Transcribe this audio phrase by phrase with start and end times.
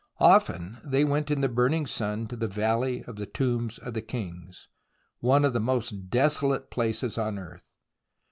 [0.19, 4.01] Often they went in the burning sun to the Valley of the Tombs of the
[4.01, 4.67] Kings—
[5.19, 7.75] one of the most desolate places on earth.